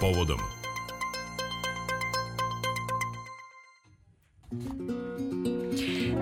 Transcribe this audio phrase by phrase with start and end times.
[0.00, 0.40] povodom.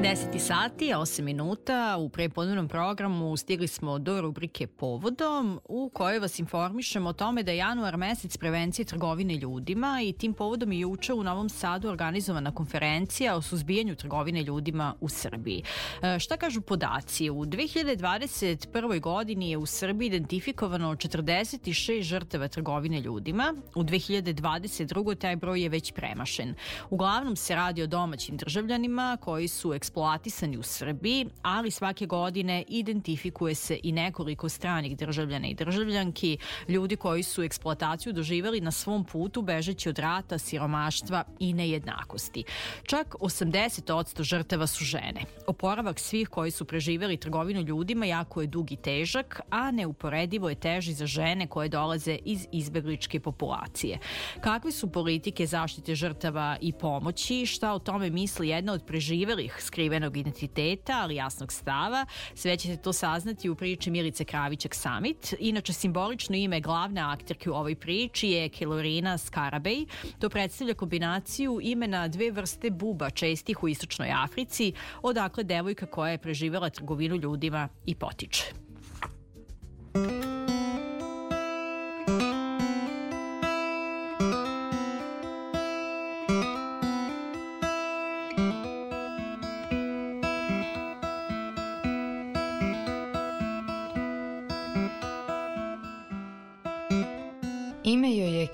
[0.02, 6.38] Deseti sati, 8 minuta, u prepodnevnom programu stigli smo do rubrike Povodom, u kojoj vas
[6.38, 11.12] informišemo o tome da je januar mesec prevencije trgovine ljudima i tim povodom je juče
[11.12, 15.62] u Novom Sadu organizovana konferencija o suzbijanju trgovine ljudima u Srbiji.
[16.02, 17.30] E, šta kažu podaci?
[17.30, 19.00] U 2021.
[19.00, 25.19] godini je u Srbiji identifikovano 46 žrtava trgovine ljudima, u 2022.
[25.19, 26.55] taj broj je već premašen.
[26.91, 32.64] Uglavnom se radi o domaćim državljanima koji su eksploatirani eksploatisani u Srbiji, ali svake godine
[32.69, 39.05] identifikuje se i nekoliko stranih državljana i državljanki, ljudi koji su eksploataciju doživali na svom
[39.05, 42.45] putu bežeći od rata, siromaštva i nejednakosti.
[42.82, 45.24] Čak 80% žrtava su žene.
[45.46, 50.54] Oporavak svih koji su preživeli trgovinu ljudima jako je dug i težak, a neuporedivo je
[50.54, 53.98] teži za žene koje dolaze iz izbegličke populacije.
[54.40, 59.82] Kakve su politike zaštite žrtava i pomoći, šta o tome misli jedna od preživelih skrivenih
[59.83, 62.07] skrivenog identiteta, ali jasnog stava.
[62.35, 65.35] Sve ćete to saznati u priči Milice Kravićak Summit.
[65.39, 69.87] Inače, simbolično ime glavne akterke u ovoj priči je Kelorina Skarabej.
[70.19, 74.73] To predstavlja kombinaciju imena dve vrste buba čestih u Istočnoj Africi,
[75.03, 78.45] odakle devojka koja je preživela trgovinu ljudima i potiče.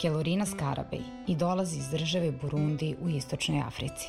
[0.01, 4.07] Kelorina Skarabej i dolazi iz države Burundi u istočnoj Africi.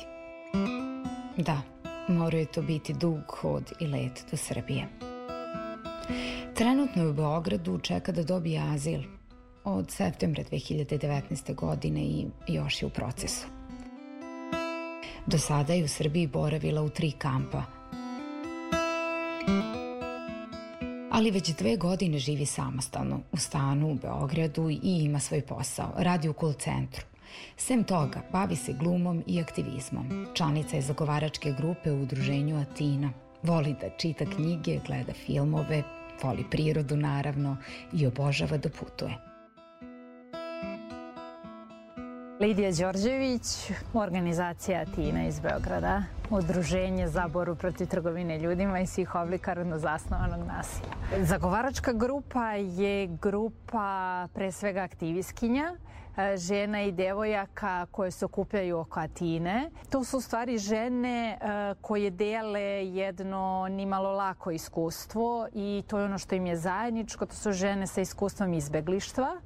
[1.36, 1.62] Da,
[2.08, 4.88] mora je to biti dug hod i let do Srbije.
[6.54, 9.00] Trenutno je u Beogradu čeka da dobije azil
[9.64, 11.54] od septembra 2019.
[11.54, 13.46] godine i još je u procesu.
[15.26, 17.62] Do sada je u Srbiji boravila u tri kampa–
[21.20, 25.92] ali već dve godine živi samostalno u stanu u Beogradu i ima svoj posao.
[25.96, 27.04] Radi u call centru.
[27.56, 30.26] Sem toga, bavi se glumom i aktivizmom.
[30.34, 33.10] Članica je zagovaračke grupe u udruženju Atina.
[33.42, 35.82] Voli da čita knjige, gleda filmove,
[36.22, 37.56] voli prirodu naravno
[37.92, 39.29] i obožava da putuje.
[42.40, 49.52] Lidija Đorđević, organizacija Atina iz Beograda, udruženje za boru protiv trgovine ljudima i svih oblika
[49.52, 50.92] rodno zasnovanog nasilja.
[51.24, 55.72] Zagovaračka grupa je grupa pre svega aktivistkinja,
[56.16, 59.70] e, žena i devojaka koje se okupljaju oko Atine.
[59.90, 66.04] To su u stvari žene e, koje dele jedno nimalo lako iskustvo i to je
[66.04, 69.40] ono što im je zajedničko, to su žene sa iskustvom izbeglištva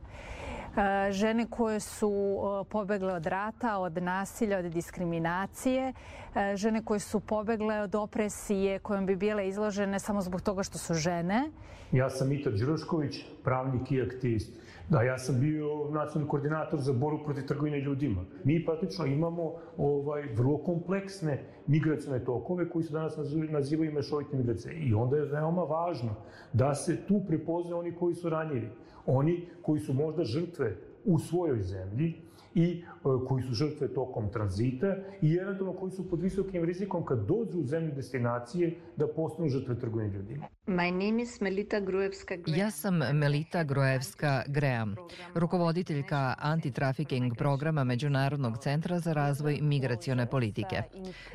[1.11, 5.93] žene koje su e, pobegle od rata, od nasilja, od diskriminacije,
[6.35, 10.79] e, žene koje su pobegle od opresije kojom bi bile izložene samo zbog toga što
[10.79, 11.51] su žene.
[11.93, 14.65] Ja sam Mito Đurošković, pravnik i aktivist.
[14.89, 18.25] Da, ja sam bio nacionalni koordinator za boru protiv trgovine ljudima.
[18.45, 23.17] Mi praktično imamo ovaj vrlo kompleksne migracijne tokove koji se danas
[23.51, 24.75] nazivaju mešovite migracije.
[24.75, 26.15] I onda je veoma važno
[26.53, 28.71] da se tu prepozne oni koji su ranjivi.
[29.06, 32.15] Oni koji su možda žrtve u svojoj zemlji,
[32.54, 32.84] i e,
[33.28, 37.65] koji su žrtve tokom tranzita i eventualno koji su pod visokim rizikom kad dođu u
[37.65, 40.47] zemlju destinacije da postanu žrtve trgovine ljudima.
[40.66, 42.60] My name is Melita Gruevska Graham.
[42.60, 44.97] Ja sam Melita Gruevska Graham,
[45.34, 50.82] rukovoditeljka antitrafiking programa Međunarodnog centra za razvoj migracione politike.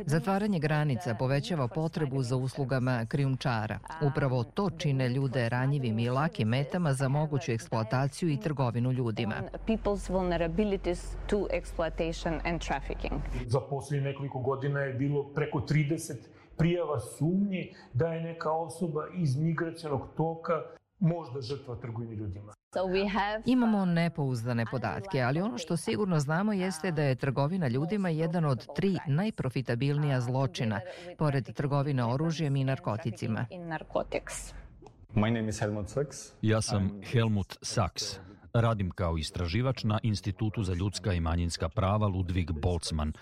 [0.06, 3.80] Zatvaranje granica povećava potrebu za uslugama krijumčara.
[4.12, 9.36] Upravo to čine ljude ranjivim i lakim metama za moguću eksploataciju i trgovinu ljudima.
[9.68, 13.22] People's vulnerabilities to exploitation and trafficking.
[13.47, 16.14] Za poslednje nekoliko godina je bilo preko 30
[16.58, 20.53] prijava sumnji da je neka osoba iz migracijanog toka
[21.00, 22.53] možda žrtva trgovine ljudima.
[23.46, 28.68] Imamo nepouzdane podatke, ali ono što sigurno znamo jeste da je trgovina ljudima jedan od
[28.75, 30.80] tri najprofitabilnija zločina,
[31.18, 33.45] pored trgovine oružjem i narkoticima.
[35.13, 36.34] My name is Helmut Sachs.
[36.42, 38.29] Ja sam Helmut Sachs.
[38.54, 43.13] Radim kao istraživač na Institutu za ljudska i manjinska prava Ludvig Boltzmann.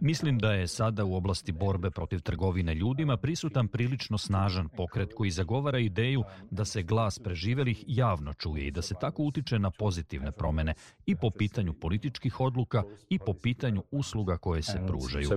[0.00, 5.30] Mislim da je sada u oblasti borbe protiv trgovine ljudima prisutan prilično snažan pokret koji
[5.30, 10.32] zagovara ideju da se glas preživelih javno čuje i da se tako utiče na pozitivne
[10.32, 10.74] promene
[11.06, 15.28] i po pitanju političkih odluka i po pitanju usluga koje se pružaju.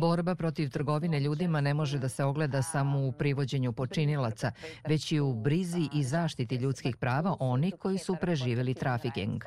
[0.00, 4.52] Borba protiv trgovine ljudima ne može da se ogleda samo u privođenju počinilaca,
[4.88, 9.44] već i u brizi i zaštiti ljudskih prava onih koji su preživeli trafiking.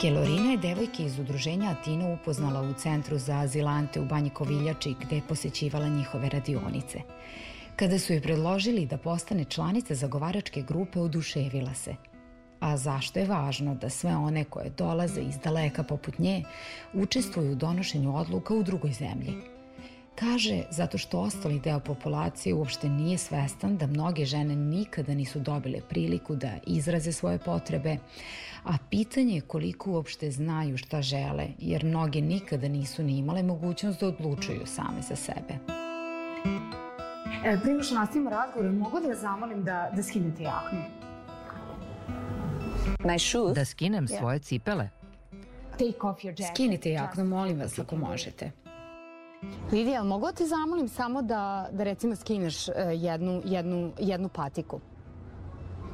[0.00, 5.16] Kelorina je devojke iz udruženja Atina upoznala u Centru za azilante u Banji Koviljači gde
[5.16, 7.00] je posećivala njihove radionice.
[7.76, 12.15] Kada su joj predložili da postane članica zagovaračke grupe, oduševila se.
[12.60, 16.44] A zašto je važno da sve one koje dolaze iz daleka poput nje
[16.92, 19.34] učestvuju u donošenju odluka u drugoj zemlji?
[20.14, 25.80] Kaže zato što ostali deo populacije uopšte nije svestan da mnoge žene nikada nisu dobile
[25.88, 27.96] priliku da izraze svoje potrebe,
[28.64, 34.00] a pitanje je koliko uopšte znaju šta žele, jer mnoge nikada nisu ni imale mogućnost
[34.00, 35.54] da odlučuju same za sebe.
[37.44, 41.05] E, prima što nastavimo razgovor, mogu da vas zamolim da, da skinete jaknu?
[43.54, 44.88] Da skinem svoje cipele?
[46.52, 48.52] Skinite jaknu, molim vas, ako možete.
[49.72, 54.80] Lidija, mogu da te zamolim samo da, da recimo skineš uh, jednu, jednu, jednu patiku?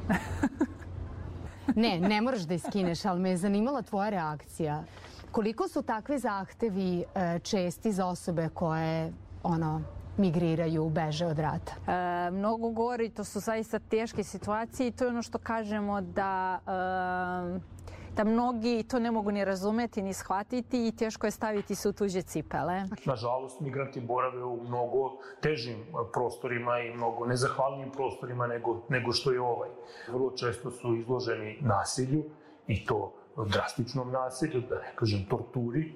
[1.75, 4.83] ne, ne moraš da je skineš, ali me je zanimala tvoja reakcija.
[5.31, 9.13] Koliko su takvi zahtevi uh, česti za osobe koje
[9.43, 9.81] ono,
[10.17, 11.73] migriraju, beže od rata?
[11.87, 16.59] E, mnogo gori, to su zaista teške situacije i to je ono što kažemo da
[16.67, 17.73] e,
[18.15, 21.93] da mnogi to ne mogu ni razumeti ni shvatiti i teško je staviti se u
[21.93, 22.83] tuđe cipele.
[23.05, 25.11] Nažalost, migranti borave u mnogo
[25.41, 25.75] težim
[26.13, 29.69] prostorima i mnogo nezahvalnijim prostorima nego, nego što je ovaj.
[30.07, 32.23] Vrlo često su izloženi nasilju
[32.67, 33.13] i to
[33.47, 35.93] drastičnom nasilju, da ne kažem torturi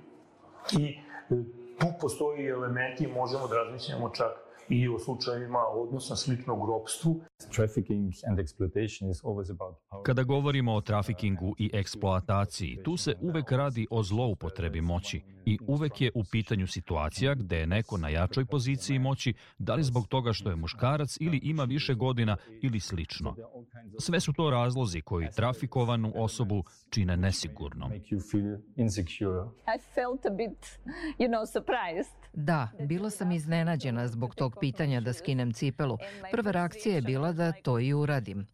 [0.72, 1.00] i
[1.80, 7.22] tu postoji elementi, možemo da razmišljamo čak i o slučajima odnosa sličnog ropstvu.
[10.06, 16.02] Kada govorimo o trafikingu i eksploataciji, tu se uvek radi o zloupotrebi moći i uvek
[16.02, 20.34] je u pitanju situacija gde je neko na jačoj poziciji moći, da li zbog toga
[20.34, 23.36] što je muškarac ili ima više godina ili slično.
[24.00, 27.92] Sve su to razlozi koji trafikovanu osobu čine nesigurnom.
[32.34, 35.98] Da, bila sam iznenađena zbog tog pitanja da skinem cipelu.
[36.32, 38.48] Prva reakcija je bila da to i uradim.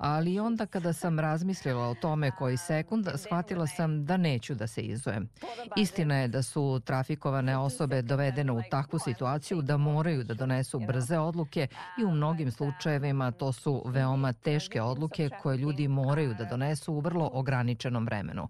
[0.00, 4.80] Ali onda kada sam razmislila o tome koji sekund, shvatila sam da neću da se
[4.82, 5.28] izujem.
[5.76, 11.18] Istina je da su trafikovane osobe dovedene u takvu situaciju da moraju da donesu brze
[11.18, 11.66] odluke
[12.00, 17.00] i u mnogim slučajevima to su veoma teške odluke koje ljudi moraju da donesu u
[17.00, 18.48] vrlo ograničenom vremenu.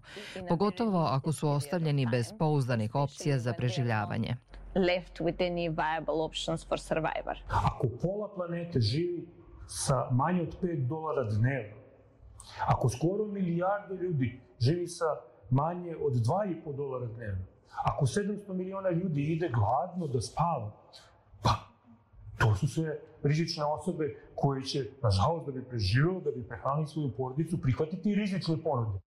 [0.49, 4.35] Pogotovo ako su ostavljeni bez pouzdanih opcija za preživljavanje
[4.75, 7.37] left with any viable options for survivor.
[7.47, 9.27] Ako pola planete živi
[9.67, 11.75] sa manje od 5 dolara dnevno,
[12.67, 15.05] ako skoro milijardu ljudi živi sa
[15.49, 17.45] manje od 2,5 dolara dnevno,
[17.83, 20.71] ako 700 miliona ljudi ide gladno da spava,
[21.43, 21.49] pa
[22.37, 27.11] to su sve rizične osobe koje će, nažalost, da bi preživjelo, da bi prehranili svoju
[27.17, 28.99] porodicu, prihvatiti rizične ponude.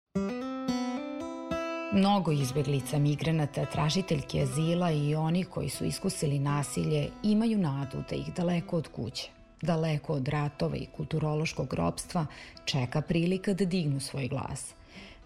[1.95, 8.33] Mnogo izbeglica, migranata, tražiteljke azila i oni koji su iskusili nasilje imaju nadu da ih
[8.33, 9.29] daleko od kuće,
[9.61, 12.25] daleko od ratova i kulturološkog ropstva
[12.65, 14.73] čeka prilika da dignu svoj glas,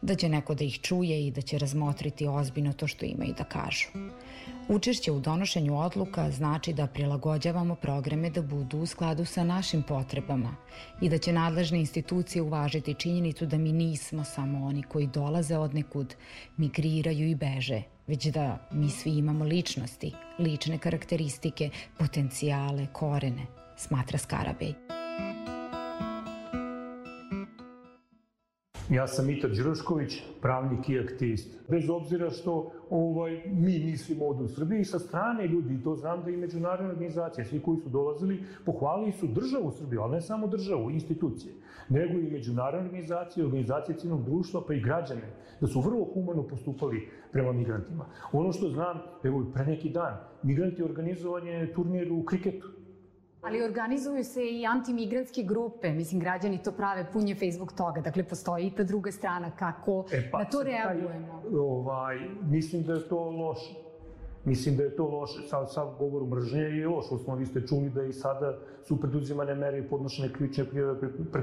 [0.02, 3.44] da će neko da ih čuje i da će razmotriti ozbiljno to što imaju da
[3.44, 3.88] kažu.
[4.70, 10.56] Učešće u donošenju odluka znači da prilagođavamo programe da budu u skladu sa našim potrebama
[11.02, 15.76] i da će nadležne institucije uvažiti činjenicu da mi nismo samo oni koji dolaze od
[15.76, 16.16] nekud,
[16.58, 23.46] migriraju i beže, već da mi svi imamo ličnosti, lične karakteristike, potencijale, korene,
[23.78, 24.87] smatra Skarabej.
[28.90, 31.60] Ja sam Mita Đrošković, pravnik i aktivist.
[31.70, 36.32] Bez obzira što ovaj, mi mislimo ovde u Srbiji, sa strane ljudi, to znam da
[36.32, 40.92] i međunarodne organizacije, svi koji su dolazili, pohvalili su državu Srbiju, ali ne samo državu,
[40.92, 41.54] institucije,
[41.90, 47.10] nego i međunarodne organizacije, organizacije civilnog društva, pa i građane, da su vrlo humano postupali
[47.32, 48.06] prema migrantima.
[48.32, 52.77] Ono što znam, evo pre neki dan, migranti organizovanje turnir u kriketu
[53.42, 58.24] Ali organizuju se i antimigrantske grupe, mislim, građani to prave, pun je Facebook toga, dakle,
[58.24, 61.42] postoji i ta druga strana, kako e, pa, na to reagujemo?
[61.42, 63.87] Taj, ovaj, mislim da je to loše.
[64.48, 67.90] Mislim da je to loše, sad, sad govor mržnje je loš, osnovno vi ste čuli
[67.90, 71.42] da i sada su preduzimane mere i podnošene krivične prijave pre, pre,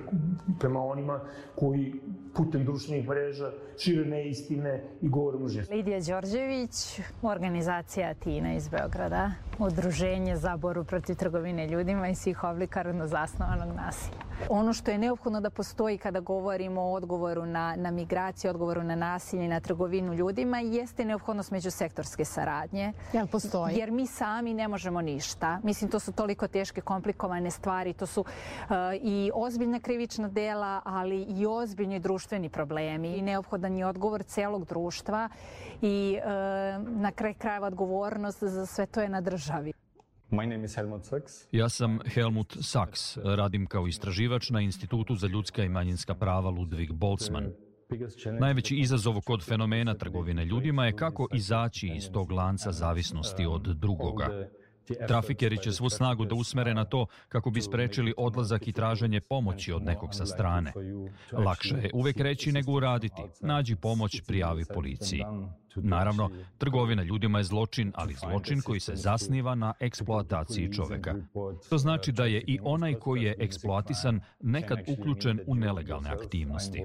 [0.60, 1.20] prema onima
[1.54, 1.94] koji
[2.34, 5.64] putem društvenih mreža šire neistine i govore mržnje.
[5.70, 12.82] Lidija Đorđević, organizacija Tina iz Beograda, udruženje za boru protiv trgovine ljudima i svih oblika
[12.82, 14.24] rodno zasnovanog nasilja.
[14.48, 18.94] Ono što je neophodno da postoji kada govorimo o odgovoru na, na migraciju, odgovoru na
[18.94, 22.93] nasilje, na trgovinu ljudima, jeste neophodnost međusektorske saradnje.
[23.12, 23.76] Jel postoji?
[23.76, 25.60] Jer mi sami ne možemo ništa.
[25.62, 27.92] Mislim, to su toliko teške, komplikovane stvari.
[27.92, 33.16] To su uh, i ozbiljna krivična dela, ali i ozbiljni društveni problemi.
[33.16, 35.28] I neophodan je odgovor celog društva
[35.82, 39.72] i uh, na kraj krajeva odgovornost za sve to je na državi.
[40.30, 41.46] My name is Helmut Sachs.
[41.52, 46.92] Ja sam Helmut Sachs, radim kao istraživač na Institutu za ljudska i manjinska prava Ludwig
[46.92, 47.52] Boltzmann.
[48.40, 54.48] Najveći izazov kod fenomena trgovine ljudima je kako izaći iz tog lanca zavisnosti od drugoga.
[55.08, 59.72] Trafikeri će svu snagu da usmere na to kako bi sprečili odlazak i traženje pomoći
[59.72, 60.72] od nekog sa strane.
[61.32, 63.22] Lakše je uvek reći nego uraditi.
[63.40, 65.22] Nađi pomoć, prijavi policiji.
[65.76, 71.14] Naravno, trgovina ljudima je zločin, ali zločin koji se zasniva na eksploataciji čoveka.
[71.70, 76.84] To znači da je i onaj koji je eksploatisan nekad uključen u nelegalne aktivnosti.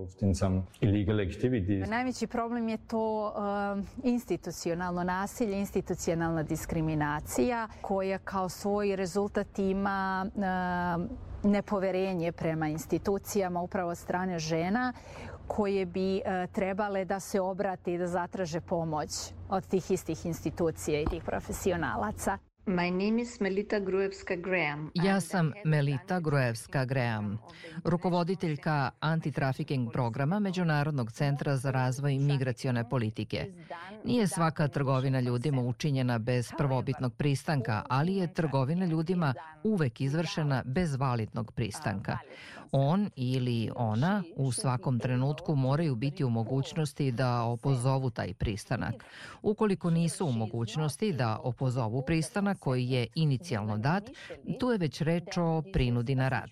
[1.90, 11.20] Najveći problem je to uh, institucionalno nasilje, institucionalna diskriminacija koja kao svoj rezultat ima uh,
[11.44, 14.94] nepoverenje prema institucijama upravo strane žena
[15.50, 19.10] koje bi e, trebale da se obrate i da zatraže pomoć
[19.50, 22.38] od tih istih institucija i tih profesionalaca.
[22.66, 24.92] My name is Melita Gruevska Graham.
[24.94, 27.38] Ja sam Melita Gruevska Graham,
[27.84, 33.46] rukovoditeljka antitrafiking programa Međunarodnog centra za razvoj migracione politike.
[34.06, 40.96] Nije svaka trgovina ljudima učinjena bez prvobitnog pristanka, ali je trgovina ljudima uvek izvršena bez
[40.96, 42.18] validnog pristanka.
[42.72, 49.06] On ili ona u svakom trenutku moraju biti u mogućnosti da opozovu taj pristanak.
[49.42, 54.10] Ukoliko nisu u mogućnosti da opozovu pristanak koji je inicijalno dat,
[54.60, 56.50] tu je već reč o prinudi na rad.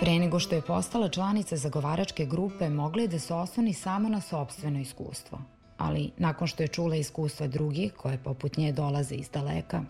[0.00, 4.20] Pre nego što je postala članica zagovaračke grupe, mogla je da se osloni samo na
[4.20, 9.82] sobstveno iskustvo ali nakon što je čula iskustva drugih, koje poput nje dolaze iz daleka,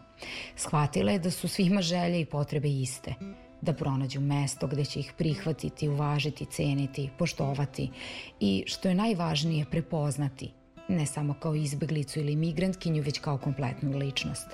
[0.57, 3.15] shvatila je da su svima želje i potrebe iste,
[3.61, 7.91] da pronađu mesto gde će ih prihvatiti, uvažiti, ceniti, poštovati
[8.41, 10.51] i, što je najvažnije, prepoznati,
[10.89, 14.47] ne samo kao izbeglicu ili migrantkinju, već kao kompletnu ličnost.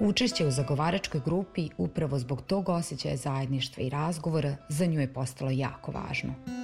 [0.00, 5.50] Učešće u zagovaračkoj grupi upravo zbog tog osjećaja zajedništva i razgovora za nju je postalo
[5.50, 6.61] jako važno.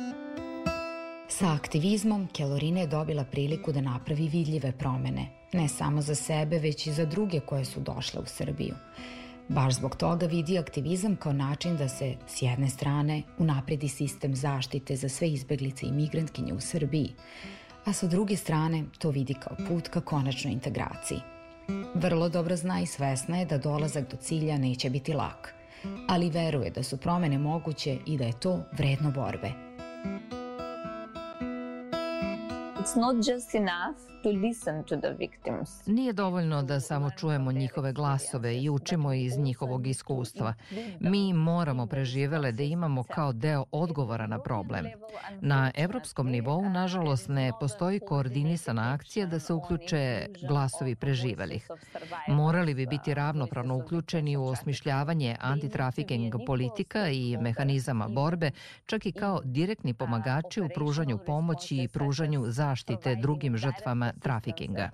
[1.31, 6.87] Sa aktivizmom Kelorina je dobila priliku da napravi vidljive promene, ne samo za sebe, već
[6.87, 8.75] i za druge koje su došle u Srbiju.
[9.49, 14.97] Baš zbog toga vidi aktivizam kao način da se, s jedne strane, unapredi sistem zaštite
[14.97, 17.13] za sve izbeglice i migrantkinje u Srbiji,
[17.85, 21.19] a sa druge strane to vidi kao put ka konačnoj integraciji.
[21.95, 25.55] Vrlo dobro zna i svesna je da dolazak do cilja neće biti lak,
[26.09, 29.68] ali veruje da su promene moguće i da je to vredno borbe.
[32.89, 33.97] It's not just enough
[34.29, 35.87] to listen to the victims.
[35.87, 40.55] Nije dovoljno da samo čujemo njihove glasove i učimo iz njihovog iskustva.
[41.01, 44.87] Mi moramo preživele da imamo kao deo odgovora na problem.
[45.41, 51.69] Na evropskom nivou, nažalost, ne postoji koordinisana akcija da se uključe glasovi preživelih.
[52.29, 58.51] Morali bi biti ravnopravno uključeni u osmišljavanje antitrafiking politika i mehanizama borbe,
[58.87, 64.89] čak i kao direktni pomagači u pružanju pomoći i pružanju zaštite drugim žrtvama trafikinga.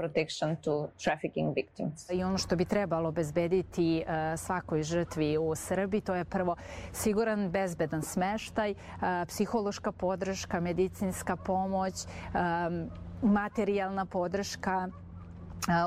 [2.12, 6.56] I ono što bi trebalo obezbediti uh, svakoj žrtvi u Srbiji, to je prvo
[6.92, 12.90] siguran, bezbedan smeštaj, uh, psihološka podrška, medicinska pomoć, um,
[13.22, 14.88] materijalna podrška,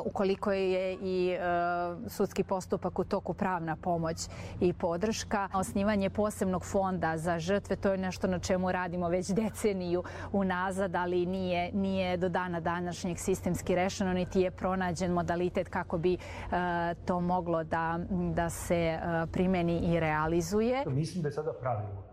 [0.06, 1.40] ukoliko je i e,
[2.10, 4.18] sudski postupak u toku pravna pomoć
[4.60, 5.50] i podrška.
[5.54, 11.26] Osnivanje posebnog fonda za žrtve, to je nešto na čemu radimo već deceniju unazad, ali
[11.26, 16.18] nije, nije do dana današnjeg sistemski rešeno, niti je pronađen modalitet kako bi e,
[17.06, 19.00] to moglo da, da se e,
[19.32, 20.84] primeni i realizuje.
[20.86, 22.08] Mislim da je sada pravilo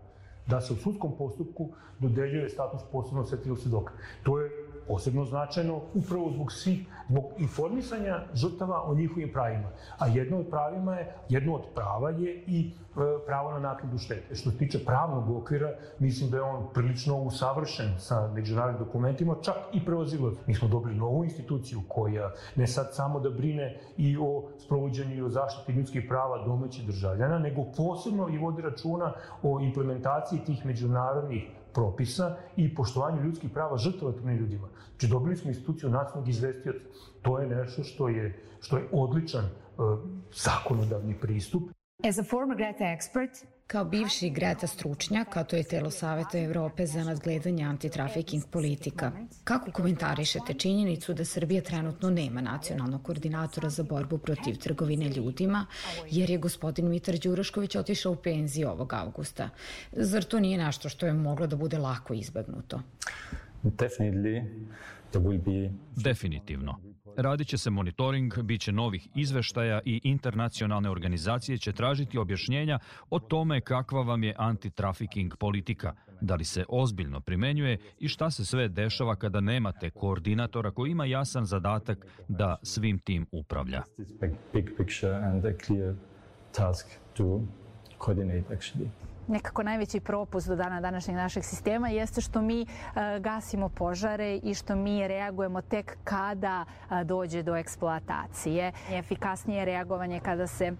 [0.47, 1.69] da se u sudskom postupku
[1.99, 3.93] dodeljuje status posebno osjetljivog svedoka.
[4.23, 4.51] To je
[4.87, 9.69] posebno značajno upravo zbog svih, zbog informisanja žrtava o njihovim pravima.
[9.97, 14.35] A jedno od pravima je, jedno od prava je i e, pravo na naknadu štete.
[14.35, 19.55] Što se tiče pravnog okvira, mislim da je on prilično usavršen sa međunarodnim dokumentima, čak
[19.73, 20.33] i prevazilac.
[20.47, 25.21] Mi smo dobili novu instituciju koja ne sad samo da brine i o sprovođenju i
[25.21, 29.13] o zaštiti ljudskih prava domaćih državljana, nego posebno i vodi računa
[29.43, 34.67] o implementaciji tih međunarodnih propisa i poštovanju ljudskih prava trgovine ljudima.
[34.89, 36.79] Znači dobili smo instituciju nacionalnog izvestioca.
[37.21, 39.99] To je nešto što je, što je odličan uh,
[40.33, 41.63] zakonodavni pristup.
[42.03, 46.85] As a former Greta expert, Kao bivši Greta stručnjak, a to je telo Saveta Evrope
[46.85, 49.11] za nadgledanje antitrafiking politika,
[49.43, 55.65] kako komentarišete činjenicu da Srbija trenutno nema nacionalnog koordinatora za borbu protiv trgovine ljudima,
[56.09, 59.49] jer je gospodin Mitar Đurašković otišao u penziju ovog avgusta?
[59.91, 62.81] Zar to nije nešto što je moglo da bude lako izbegnuto?
[65.95, 66.79] Definitivno.
[67.17, 72.79] Radit će se monitoring, bit će novih izveštaja i internacionalne organizacije će tražiti objašnjenja
[73.09, 78.45] o tome kakva vam je antitrafiking politika, da li se ozbiljno primenjuje i šta se
[78.45, 83.83] sve dešava kada nemate koordinatora koji ima jasan zadatak da svim tim upravlja.
[84.53, 85.93] Big picture and a clear
[86.51, 87.41] task to
[88.05, 88.87] coordinate actually
[89.27, 94.53] nekako najveći propust do dana današnjeg našeg sistema jeste što mi uh, gasimo požare i
[94.53, 98.71] što mi reagujemo tek kada uh, dođe do eksploatacije.
[98.91, 100.73] Efikasnije reagovanje kada se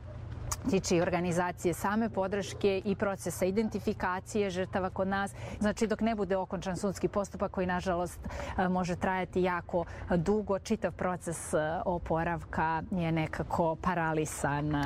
[0.70, 5.32] tiče i organizacije same podrške i procesa identifikacije žrtava kod nas.
[5.60, 8.20] Znači dok ne bude okončan sudski postupak koji nažalost
[8.58, 9.86] e, može trajati jako
[10.18, 14.82] dugo, čitav proces e, oporavka je nekako paralisan e,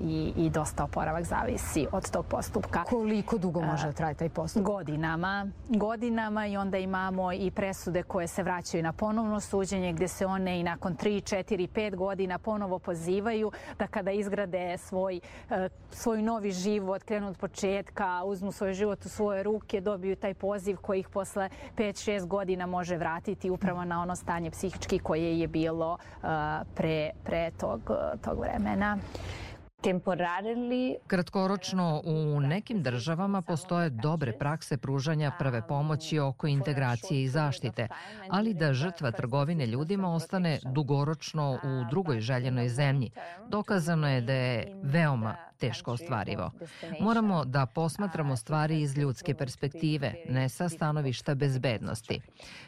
[0.00, 2.84] i, i dosta oporavak zavisi od tog postupka.
[2.84, 4.66] Koliko dugo može da traje taj postupak?
[4.66, 5.46] Godinama.
[5.68, 10.60] Godinama i onda imamo i presude koje se vraćaju na ponovno suđenje gde se one
[10.60, 15.20] i nakon 3, 4, 5 godina ponovo pozivaju da kada izgrade svoj,
[15.50, 20.34] e, svoj novi život, krenu od početka, uzmu svoj život u svoje ruke, dobiju taj
[20.34, 25.48] poziv koji ih posle 5-6 godina može vratiti upravo na ono stanje psihički koje je
[25.48, 26.26] bilo e,
[26.74, 27.90] pre, pre tog,
[28.24, 28.98] tog vremena.
[31.06, 37.88] Kratkoročno u nekim državama postoje dobre prakse pružanja prve pomoći oko integracije i zaštite,
[38.28, 43.10] ali da žrtva trgovine ljudima ostane dugoročno u drugoj željenoj zemlji.
[43.48, 46.50] Dokazano je da je veoma teško ostvarivo.
[47.00, 52.20] Moramo da posmatramo stvari iz ljudske perspektive, ne sa stanovišta bezbednosti.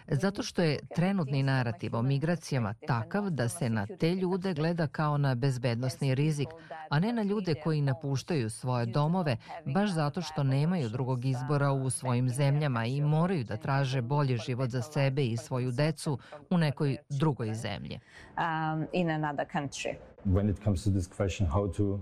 [0.08, 5.18] Zato što je trenutni narativ o migracijama takav da se na te ljude gleda kao
[5.18, 6.48] na bezbednostni rizik,
[6.88, 11.90] a ne na ljude koji napuštaju svoje domove baš zato što nemaju drugog izbora u
[11.90, 16.18] svojim zemljama i moraju da traže bolji život za sebe i svoju decu
[16.50, 18.00] u nekoj drugoj zemlji.
[18.36, 20.11] Um, in another country.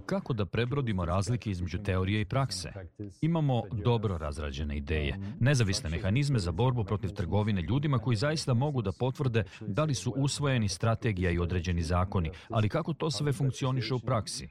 [0.06, 2.72] Kako da prebrodimo razlike između teorije i prakse?
[3.20, 8.92] Imamo dobro razrađene ideje, nezavisne mehanizme za borbu protiv trgovine ljudima koji zaista mogu da
[8.92, 13.98] potvrde da li su usvojeni strategija i određeni zakoni, ali kako to sve funkcioniše u
[13.98, 14.48] praksi?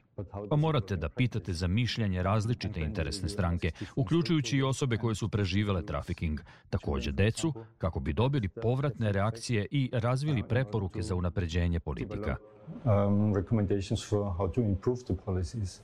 [0.50, 5.86] Pa morate da pitate za mišljanje različite interesne stranke, uključujući i osobe koje su preživele
[5.86, 12.36] trafiking, takođe decu, kako bi dobili povratne reakcije i razvili preporuke za unapređenje politika
[12.84, 15.80] um, recommendations for how to improve the policies.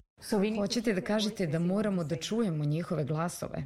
[0.59, 3.65] Hoćete da kažete da moramo da čujemo njihove glasove?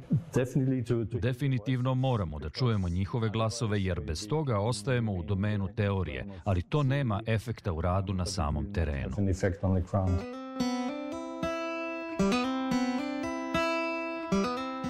[1.21, 6.83] Definitivno moramo da čujemo njihove glasove jer bez toga ostajemo u domenu teorije, ali to
[6.83, 9.15] nema efekta u radu na samom terenu.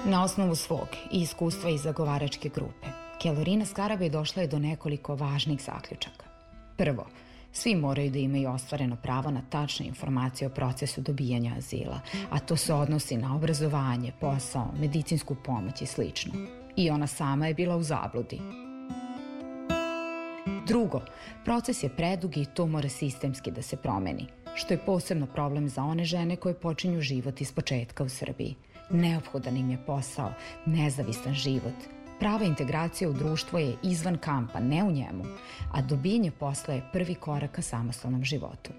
[0.06, 2.86] Na osnovu svog i iskustva iz zagovaračke grupe,
[3.22, 6.24] Kelorina Skarabe došla je do nekoliko važnih zaključaka.
[6.76, 7.06] Prvo,
[7.52, 12.56] Svi moraju da imaju ostvareno pravo na tačne informacije o procesu dobijanja azila, a to
[12.56, 16.02] se odnosi na obrazovanje, posao, medicinsku pomoć i sl.
[16.76, 18.40] I ona sama je bila u zabludi.
[20.66, 21.00] Drugo,
[21.44, 25.82] proces je predug i to mora sistemski da se promeni, što je posebno problem za
[25.82, 28.54] one žene koje počinju život iz početka u Srbiji.
[28.90, 30.32] Neophodan im je posao,
[30.66, 31.74] nezavistan život,
[32.22, 35.24] Prava integracija u društvo je izvan kampa, ne u njemu,
[35.72, 38.70] a dobijenje posla je prvi korak ka samostalnom životu.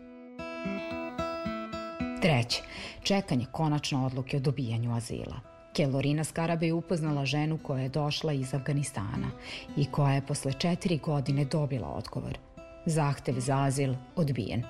[2.22, 2.62] Treće,
[3.02, 5.40] čekanje konačno odluke o dobijanju azila.
[5.74, 9.32] Kelorina Skarabe je upoznala ženu koja je došla iz Afganistana
[9.78, 12.38] i koja je posle četiri godine dobila odgovor.
[12.86, 14.64] Zahtev za azil odbijen.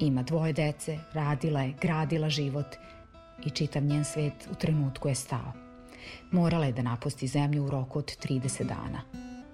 [0.00, 2.76] Ima dvoje dece, radila je, gradila život
[3.46, 5.63] i čitav njen svet u trenutku je stao.
[6.30, 9.00] Morala je da napusti zemlju u roku od 30 dana.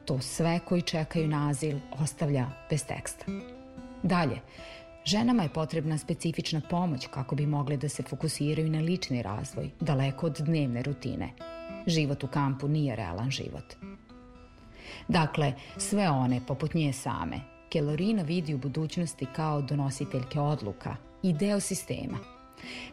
[0.05, 3.25] to sve koji čekaju na azil ostavlja bez teksta.
[4.03, 4.41] Dalje,
[5.05, 10.27] ženama je potrebna specifična pomoć kako bi mogle da se fokusiraju na lični razvoj, daleko
[10.27, 11.31] od dnevne rutine.
[11.87, 13.75] Život u kampu nije realan život.
[15.09, 21.61] Dakle, sve one, poput nje same, Kelorina vidi u budućnosti kao donositeljke odluka i deo
[21.61, 22.40] sistema.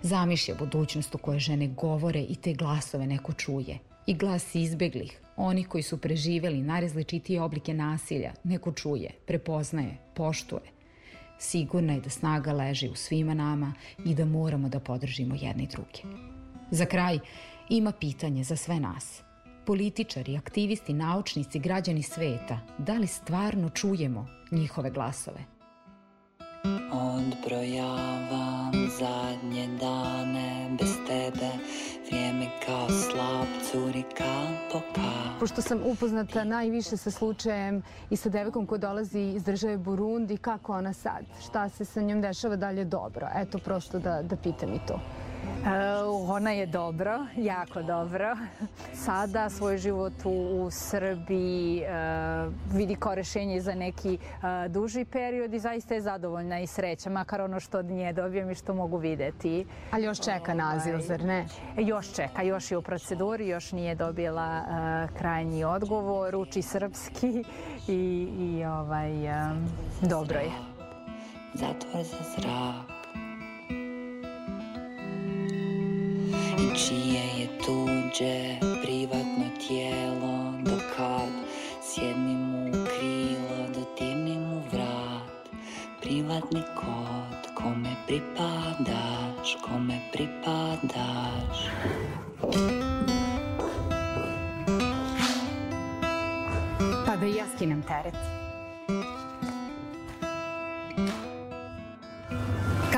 [0.02, 3.80] Zamišlja budućnost u kojoj žene govore i te glasove neko čuje.
[4.06, 10.72] I glas izbeglih, oni koji su preživeli najrazličitije oblike nasilja, neko čuje, prepoznaje, poštuje.
[11.40, 13.74] Sigurna je da snaga leži u svima nama
[14.06, 16.18] i da moramo da podržimo jedne i druge.
[16.72, 17.20] Za kraj,
[17.70, 19.22] ima pitanje za sve nas–
[19.68, 25.57] političari, aktivisti, naučnici, građani sveta, da li stvarno čujemo njihove glasove?
[26.92, 31.50] Odbrojavam zadnje dane bez tebe
[32.08, 34.82] Vrijeme kao slab curi kap po
[35.40, 40.74] Pošto sam upoznata najviše sa slučajem i sa devekom koja dolazi iz države Burundi, kako
[40.74, 41.26] ona sad?
[41.48, 43.28] Šta se sa njom dešava dalje dobro?
[43.36, 45.00] Eto, prosto da, da pitam i to.
[45.68, 48.38] Uh, ona je dobro, jako dobro.
[48.94, 55.54] Sada svoj život u, u Srbiji uh, vidi kao rešenje za neki uh, duži period
[55.54, 58.98] i zaista je zadovoljna i sreća, makar ono što od nje dobijem i što mogu
[58.98, 59.66] videti.
[59.92, 61.46] Ali još čeka naziv, ovaj, zar ne?
[61.78, 67.44] Još čeka, još je u proceduri, još nije dobila uh, krajnji odgovor, uči srpski
[67.88, 69.70] i, i ovaj, um,
[70.02, 70.52] dobro je.
[71.54, 72.97] Zatvor za zrak
[76.78, 81.32] čije je tuđe privatno tijelo do kad
[81.82, 85.50] sjednim u krilo dotirnim u vrat.
[86.02, 91.58] Privatni kod kome pripadaš kome pripadaš.
[97.06, 98.37] Pa da ja skinem teret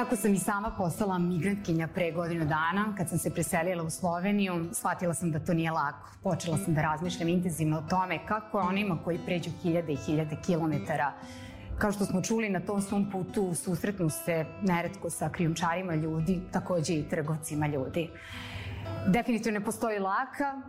[0.10, 4.70] Kako sam i sama postala migrantkinja pre godinu dana, kad sam se preselila u Sloveniju,
[4.74, 6.10] shvatila sam da to nije lako.
[6.24, 11.14] Počela sam da razmišljam intenzivno o tome kako onima koji pređu hiljade i hiljade kilometara
[11.78, 16.94] Kao što smo čuli, na tom svom putu susretnu se neretko sa krijumčarima ljudi, takođe
[16.94, 18.10] i trgovcima ljudi.
[19.08, 20.62] Definitivno ne postoji laka,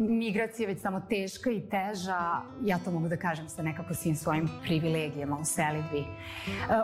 [0.00, 4.48] migracija već samo teška i teža, ja to mogu da kažem sa nekako svim svojim
[4.62, 5.98] privilegijama u selidbi.
[5.98, 6.04] E,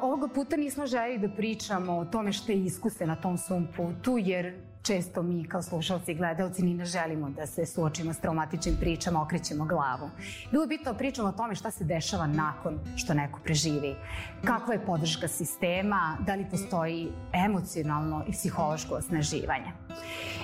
[0.02, 4.18] ovoga puta nismo želi da pričamo o tome što je iskuse na tom svom putu,
[4.18, 4.54] jer
[4.86, 9.22] često mi kao slušalci i gledalci ni ne želimo da se suočimo s traumatičnim pričama,
[9.22, 10.10] okrećemo glavu.
[10.50, 13.94] Bilo je bitno pričamo o tome šta se dešava nakon što neko preživi.
[14.44, 19.72] Kakva je podrška sistema, da li postoji emocionalno i psihološko osnaživanje.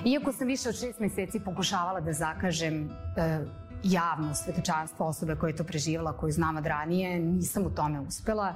[0.04, 3.44] Iako sam više od šest meseci pokušavala da zakažem e,
[3.84, 8.54] javno svetočanstvo osobe koja je to preživala, koju znam od ranije, nisam u tome uspela,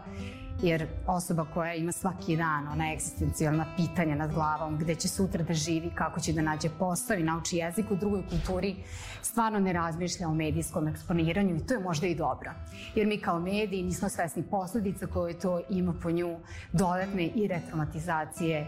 [0.62, 5.54] jer osoba koja ima svaki dan ona egzistencijalna pitanja nad glavom, gde će sutra da
[5.54, 8.76] živi, kako će da nađe posao i nauči jezik u drugoj kulturi,
[9.22, 12.50] stvarno ne razmišlja o medijskom eksponiranju i to je možda i dobro.
[12.94, 16.38] Jer mi kao mediji nismo svesni posledica koje to ima po nju,
[16.72, 18.66] dodatne i retraumatizacije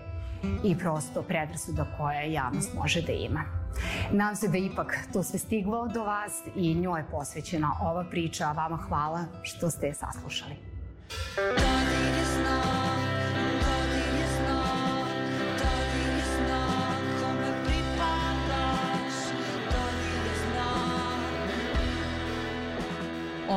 [0.64, 3.57] i prosto predrasuda koje javnost može da ima.
[4.12, 8.44] Nadam se da ipak to sve stiglo do vas i njoj je posvećena ova priča,
[8.46, 10.54] a vama hvala što ste je saslušali.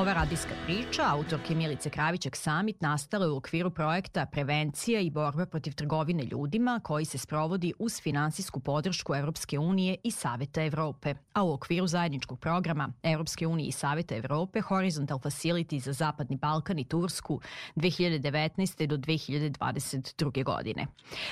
[0.01, 5.45] Ova radijska priča, autorke Milice Kravićak Samit, nastala je u okviru projekta Prevencija i borba
[5.45, 11.43] protiv trgovine ljudima koji se sprovodi uz finansijsku podršku Evropske unije i Saveta Evrope, a
[11.43, 16.85] u okviru zajedničkog programa Evropske unije i Saveta Evrope Horizontal Facility za Zapadni Balkan i
[16.85, 17.41] Tursku
[17.75, 18.85] 2019.
[18.85, 20.43] do 2022.
[20.43, 20.87] godine.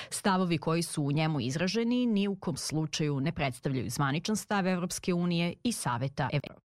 [0.09, 5.13] Stavovi koji su u njemu izraženi ni u kom slučaju ne predstavljaju zvaničan stav Evropske
[5.13, 6.53] unije i Saveta Evrope.